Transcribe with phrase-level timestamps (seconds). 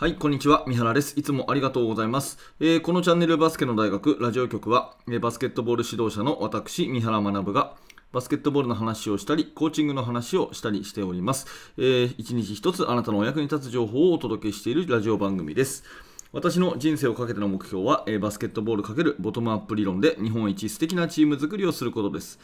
[0.00, 0.62] はい、こんにちは。
[0.68, 1.18] 三原です。
[1.18, 2.38] いつもありがとうございます。
[2.60, 7.74] えーこのチャンネルバスケの大学ラジオ局は、えーバスケットボール指導者の私、三原学が、
[8.12, 11.48] バスケットボールの話をしたり、コーチングの話をしたりしております。
[11.78, 15.82] えー一日一つあなたのお役に立つ情報をお届けしているラジオ番組です。
[16.30, 22.38] 私の人生をかけての目標は、えーバスケットボール×ボトムアップ理論で日本一素敵なチーム作りをすることです。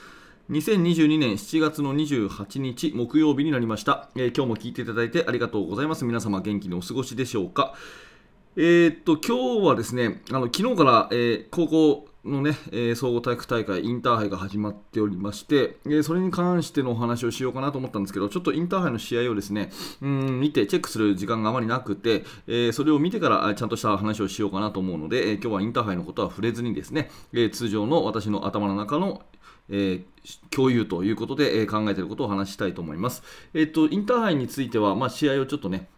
[0.51, 6.05] 2022年7月の28日木曜日になりました、えー今日も聞いていただいてありがとうございます。
[6.05, 7.75] 皆様元気にお過ごしでしょうか？
[8.57, 19.71] えーっと今日はですね、あの昨日から、えー高校のね、えー総合体育大会インターハイが始まっておりまして、えーそれに関してのお話をしようかなと思ったんですけど、ちょっとインターハイの試合をですね、
[20.03, 29.23] うん見てチェックする時間があまりなくて、えーそれを見てからちゃんとした話をしようかなと思うので、え今日はインターハイのことは触れずにですね、え通常の私の頭の中の
[29.69, 30.05] えー
[30.51, 33.23] 共有ということで、え考えていることをお話したいと思います。
[33.53, 35.89] えっ、と、インターハイについては、まあ、試合をちょっとね、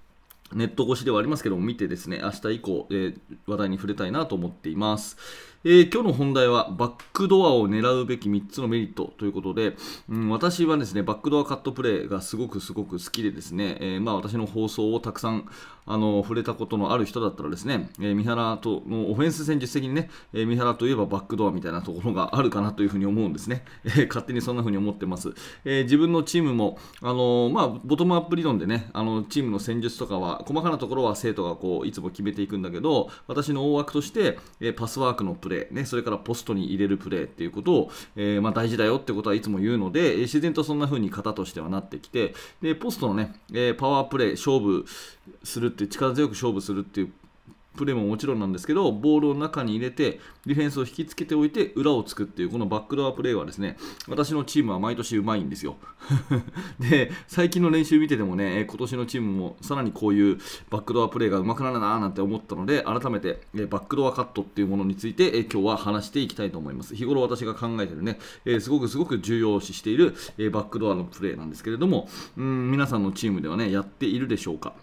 [0.53, 3.15] ネット越しではありますけども、見てですね、明日以降、え
[3.47, 5.17] 話題に触れたいなと思っています。
[5.65, 9.77] えー今日の本題は、バックドアを狙うべき3つのメリットということで、
[10.09, 15.49] うん、私はですね、バックドアカットプレーがすごくすごく好きでですね、えーまあ、私の放送をたくさん
[15.87, 23.65] あの触れたことのある人だったらですね、えー三原とのオフェンス戦術的にね、えー三原といえばバックドアみたいなところがあるかなというふうに思うんですね。
[23.85, 25.33] えー勝手にそんなふうに思ってます。
[25.65, 44.85] えー自分のチームも、あのーまあ、ボトムアップ理論でね、あのチームの戦術とかは、細かなところは生徒がこういつも決めていくんだけど、私の大枠として、えーパスワークのプレー、ね、それからポストに入れるプレーっていうことを、えーまあ、大事だよってことはいつも言うので、自然とそんな風に型としてはなってきて、でポストのね、えーパワープレー、勝負
[45.43, 47.13] するって、力強く勝負するっていう
[47.77, 53.77] プレーももちろんなんですけど、ボールを中に入れて、ディフェンスを引きつけておいて、裏をつくっていう、このバックドアプレーはですね、
[54.09, 55.77] 私のチームは毎年うまいんですよ。
[56.81, 60.39] で、最近の練習見ててもね、今年のチームもさらにこういう
[60.71, 66.95] バックドアプレーがうまくなるなーなんて思ったので、改めて、バックドアカットっていうものについて、今日は話していきたいと思います。
[66.95, 68.19] 日頃私が考えてるね、
[68.61, 70.15] すごくすごく重要視している、
[70.51, 74.75] バックドアのプレーなんですけれども、うん皆さんのチームではね、やっているでしょうか？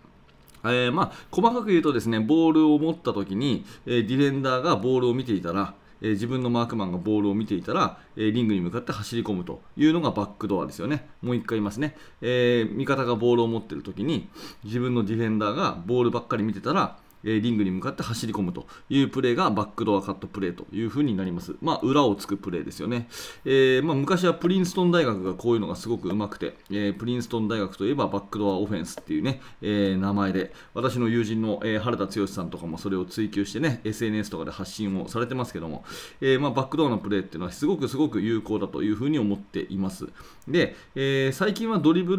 [0.64, 11.08] えーまあ、細かく言うとですねボールを持った時に、えーディフェンダーがボールを見ていたら、えー自分のマークマンがボールを見ていたら、えリングに向かって走り込むというのがバックドアですよね。
[11.22, 14.30] もう1回言いますね、えー味方がボールを持っている時に
[14.64, 21.56] 自分のディフェンダーがボールばっかり見てたらえリングに向かって走り込むというプレーがバックドアカットプレーという風になります。
[21.62, 23.08] まあ、裏をつくプレーですよね。
[23.46, 35.84] えーまあ、昔はプリンストン大学がこういうのがすごくうまくて、えープリンストン大学といえばバックドアオフェンスっていうね、えー名前で、私の友人の、えー原田剛さんとかもそれを追求してね、SNS とかで発信をされてますけども、
[36.22, 40.08] えーまあ、バックドアのプレーっていうのはすごくすごく有効だという風に思っています。
[40.48, 42.18] で、えー最近はドリブ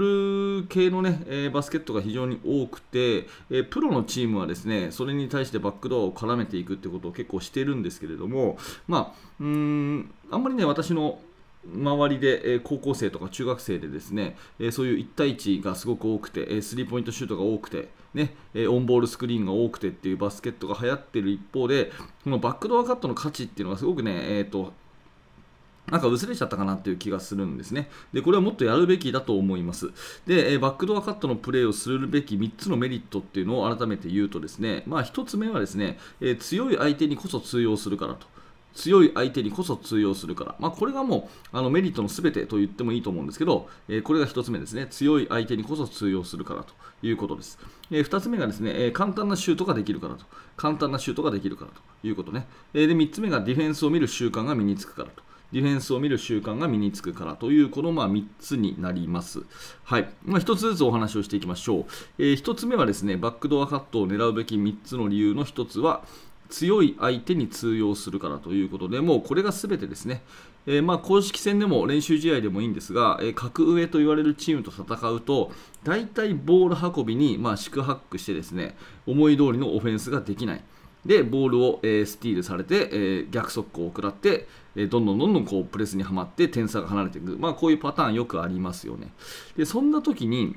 [0.59, 8.57] ル系のね、えーバスケットが非常に多くて、えープロのチームはですね、それに対してバックドアを絡めていくってことを結構してるんですけれども、
[8.89, 11.19] まあ、うん、あんまりね、私の
[11.67, 21.91] 周りで、え高校生とか中学生でですね、えそういう1対1がすごく多くて、えスリーポイントシュートが多くて、ねえオンボールスクリーンが多くてっていうバスケットが流行ってる一方で、
[22.23, 24.73] このバックドアカットの価値っていうのがすごくね、えーと
[25.91, 27.91] なんか薄れちゃったかなっていう気がするんですね。
[28.13, 29.91] で、これはもっとやるべきだと思います。
[30.27, 38.27] で、えバックドアカットのプレーをするべき3つのメリットっていうのを改めて言うとですね、まあ1つ目はですね、え強い相手にこそ通用するからと。
[38.75, 47.59] 強い相手にこそ通用するから、まあ、これがもうあのメリットのすべてと言ってもいいと思うんですけど、えーこれが1つ目ですね、強い相手にこそ通用するからということです。
[47.91, 50.25] え2つ目がですね、えー簡単なシュートができるからと、
[50.57, 52.47] 簡単なシュートができるからということね。
[52.75, 55.23] えで3つ目がディフェンスを見る習慣が身につくからと。
[55.55, 59.45] ディフェンスを見る習慣が身につくからという、このまあ3つになります。
[59.85, 60.09] はい。
[60.25, 61.85] まあ、1つずつお話をしていきましょう。
[62.19, 66.03] え1つ目はですね、バックドアカットを狙うべき3つの理由の1つは、
[66.49, 70.23] 強い相手に通用するからということで、もうこれが全てですね。
[70.67, 75.53] えーま公式戦でも練習試合でもいいんですが、えー格上と言われるチームと戦うと、
[75.85, 80.65] 大体ボール運びにまあ四苦八苦してですね、思い通りのオフェンスができない。
[81.07, 89.13] で、ボールを、えースティールされて、え逆速攻を食らって、えどんどんどんどんこうプレスにはまって点差が離れていく、まあ、こういうパターンよくありますよね。
[89.57, 90.57] で、そんな時に、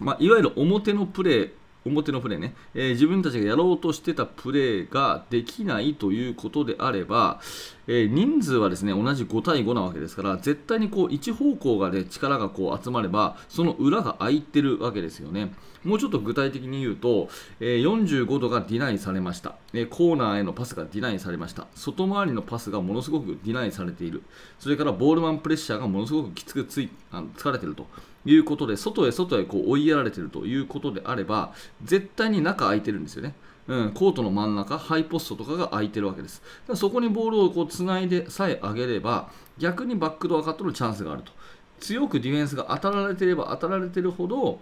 [0.00, 1.50] まあ、いわゆる表のプレー、
[1.84, 7.40] 表のプレーね、えー自分たちがやろうとしてたプレーができないということであれば、
[7.86, 15.52] えー人数はですね同じ5対5なわけですから絶対にこう一方向がで力がこう集まればその裏が空いてるわけですよね。
[15.82, 17.28] もうちょっと具体的に言うと、
[17.60, 24.22] えー45度がディナイされました、えコーナーへのパスがディナイされました外回りのパスがものすごくディナイされている
[24.58, 27.86] それからボールマンプレッシャーがものすごくきつくついあの疲れていると
[28.24, 33.34] いうことで、外へ外へこう追いやられているということであれば、絶対に中空いてるんですよね。
[33.66, 36.42] うん、コートの真ん中、ハイポストとかが空いてるわけです。
[36.74, 41.32] そこにボールをこうつないでさえ上げれば、逆にバックドアカットのチャンスがあると。
[41.78, 44.60] 強くディフェンスが当たられてれば当たられているほど、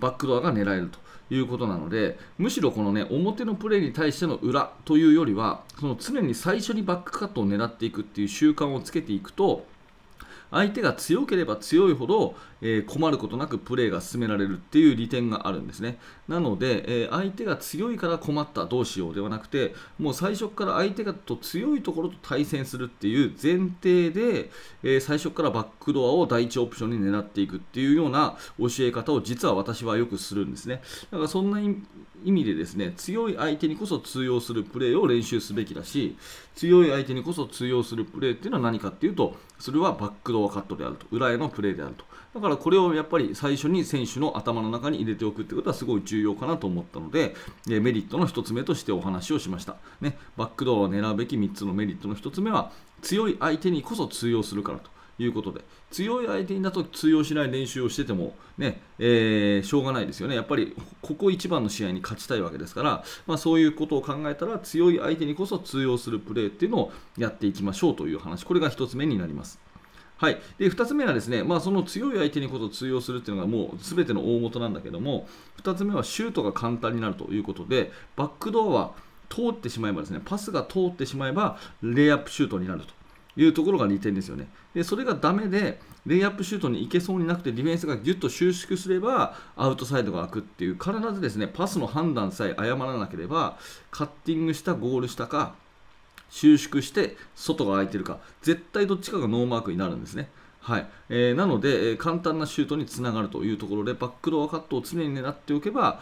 [0.00, 0.98] バックドアが狙えると。
[1.30, 9.66] いうことなのでむしろこのね表のプレーに対しての裏というよりはその常に最初にバックカットを狙っていくっていう習慣をつけていくと
[10.50, 15.98] 相手が強ければ強いほど、えー、困ることなくプレーが進められるっていう利点があるんですね。
[16.26, 24.50] なので、えー、相手が強いから困ったどうしようではなくて、もう最初から相手がと強いところと対戦するっていう前提で、
[24.82, 30.82] えー、最初からバックドアを第一オプションに狙っていくっていうような教え方を実は私はよくするんですね。
[31.10, 31.60] だからそんな
[32.24, 36.16] 意味でですね強い相手にこそ通用するプレーを練習すべきだし
[36.54, 41.06] 強い相手にこそ通用するプレーっていうのは何かっていうとそれはバックドアカットであると。
[41.10, 42.04] 裏へのプレーであると。
[42.34, 47.34] だからこれをやっぱり最初に選手の頭の中に入れておくってことはすごい重要かなと思ったので
[47.66, 52.70] メリットの1つ目としてお話をしました、ね、バックドアを狙うべき3つのメリットの1つ目は
[53.00, 55.62] 強い相手にこそ通用するからということで。
[55.90, 60.34] 強い相手にだと通用しない練習をしててもね、えー、しょうがないですよね。
[60.34, 69.58] やっぱりここ一番の試合に勝ちたいわけですから、まあ、そういうことを考えたら強い相手にこそ通用するプレーっていうのをやっていきましょうという話、これが1つ目になります。
[70.18, 75.28] はい、で2つ目はですね、まあ、その強い相手にこそ通用するっていうのがもう全ての大元なんだけども
[75.62, 78.92] 2つ目はシュートが簡単になるということでバックドアは
[79.28, 82.98] 通ってしまえばですねパスが通ってしまえばレイアップシュートになると
[83.40, 84.48] いうところが利点ですよね。
[84.74, 93.56] でそれがダメで、レイアップシュートに行けそうになくて、ディフェンスがぎゅっと収縮すれば、アウトサイドが開くっていう、必ずですね、パスの判断さえ誤らなければ、
[93.90, 95.54] カッティングしたゴール下か、
[96.30, 100.28] 収縮して外が空いてるか、絶対どっちかがノーマークになるんですね。
[100.60, 106.00] はいえー、なので、えー、簡単なシュートにつながるというところで、バックドアカットを常に狙っておけば、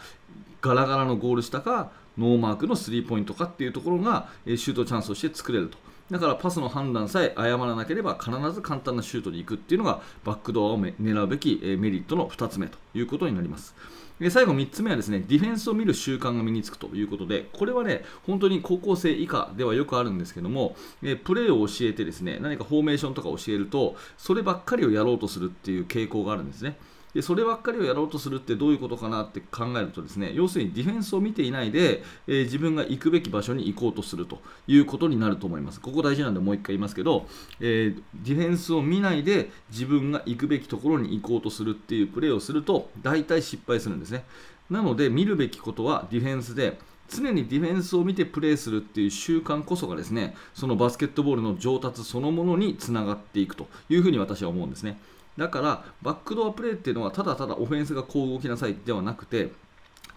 [0.61, 5.77] ガラガラのゴール下か、ノーマークのスリーポイントかっていうところが、えー、シュートチャンスとして作れると。
[6.11, 13.75] だからパスの判断さえ誤らなければ必ず簡単なシュートに行くっていうのがバックドアを狙うべきメリットの2つ目ということになります。
[14.31, 20.75] 最後3つ目はですね、ディフェンスを見る習慣が身につくということで、これはね、本当に高校生以下ではよくあるんですけども、
[21.23, 26.77] プレーを教えてですね、何かフォーメーションとか教えると、そればっかりをやろうとするっていう傾向があるんですね。
[27.17, 37.25] でそればっかりをやろうとするってどういうことかなって考えるとですね要するにディフェンスを見ていないで、えー、自分が行くべき場所に行こうとするということになると思いますここ大事なんでもう一回言いますけど、
[37.59, 44.25] えー、ディフェンスを見ないで自分が行くべきところに行こうとするっていうプレーをすると大体失敗するんですですね。
[44.69, 54.99] なので見るべきことはディフェンスで常にディフェンスを見てプレーするっていう習慣こそがですねそのバスケットボールの上達そのものにつながっていくというふうに私は思うんですね。
[55.37, 59.51] だからバックドアプレーっていうのはただただオフェンスがこう動きなさいではなくて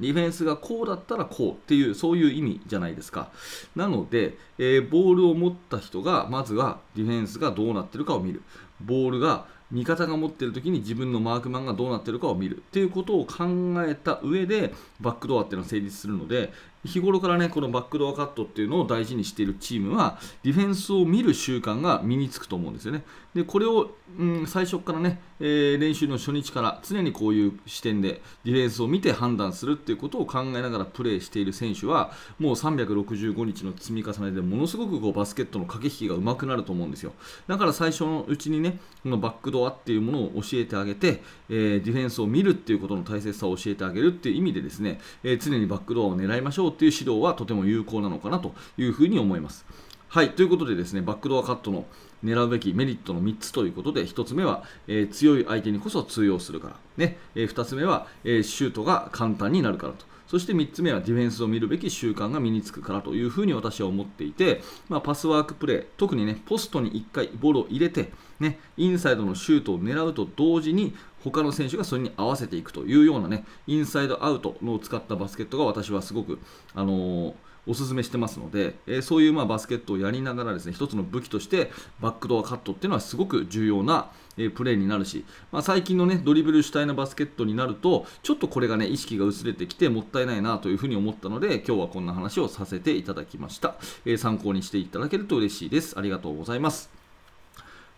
[0.01, 3.29] ディフェンスがこうだったらこうっていうそういう意味じゃないですか。
[3.77, 8.43] なので、えー、ボールを持った人がまずはディフェンスがどうなってるかを見る。
[8.81, 13.45] ボールが味方が持っている時に自分のマークマンがどうなっているかを見るっていうことを考
[13.87, 16.53] えた上でバックドアっていうのは成立するので
[16.85, 23.05] 日頃からねこのバックドアカットっていうのを大事にしているチームはディフェンスを見る習慣が身につくと思うんですよね。
[23.35, 37.13] でこれを、うん、最初からね、えー、練習の初日から常にこういう視点でディフェンスを見て判断するっていうことを考えながらプレーしている選手はもう365日の積み重ねでものすごくこうバスケットの駆け引きが上手くなると思うんですよ。
[37.47, 49.65] だから最初のうちにねこのバックドアっていうものを教えてあげて、えー、ディフェンスを見るっていうことの大切さを教えてあげるっていう意味でですね、えー、常にバックドアを狙いましょうっていう指導はとても有効なのかなというふうに思います。
[50.13, 51.85] はい、ということでですね、バックドアカットの
[52.25, 60.05] 狙うべきメリットの3つということで、1つ目は、えー、強い相手にこそ通用するから、ねえー、2つ目は、えー、シュートが簡単になるからと。
[60.27, 76.41] そして3つ目はディフェンスを見るべき習慣が身につくからというふうに私は思っていて、まあ、パスワークプレー、特にね、ポストに1回ボールを入れて、ね、インサイドのシュートを狙うと同時に、他の選手がそれに合わせていくというようなね、インサイドアウトのを使ったバスケットが私はすごく、
[76.75, 77.35] あのー
[77.67, 95.99] おすすめしてますので、えー、そういうまあバスケットをやりながらですね一つの武器としてバックドアカットっていうのはすごく重要な、えー、プレーになるし、まあ、最近のねドリブル主体のバスケットになるとちょっとこれがね意識が薄れてきてもったいないなというふうに思ったので今日はこんな話をさせていただきました、えー、参考にしていただけると嬉しいです。
[95.99, 97.00] ありがとうございます。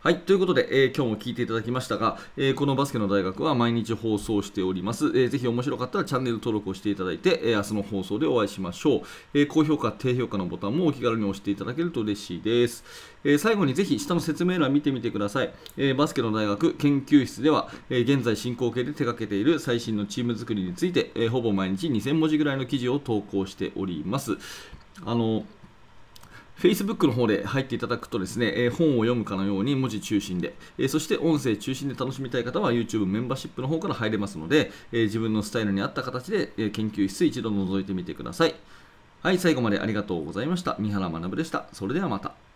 [0.03, 5.07] はい、ということで、えー今日も聞いていただきましたが、えーこのバスケの大学は毎日放送しております。
[5.15, 12.83] えーぜひ面白かったらチャンネル登録をしていただいて、えー明日の放送でお会いしましょう、え高評価、低評価のボタンもお気軽に押していただけると嬉しいです。
[13.23, 15.55] え最後にぜひ下の説明欄見てみてください。
[15.77, 24.37] えバスケの大学研究室では、え現在進行形で手掛けている最新のチーム作りについて、えほぼ毎日2000文字ぐらいの記事を投稿しております。
[25.05, 25.45] あの
[26.59, 38.55] Facebook の方で入っていただくとですね、え本を読むかのように文字中心で、えそして音声中心で楽しみたい方は YouTube メンバーシップの方から入れますので、え自分のスタイルに合った形で、え研究室一度覗いてみてください。
[39.23, 40.77] はい、最後までありがとうございました。
[40.79, 41.67] 三原学でした。
[41.73, 42.52] それではまた。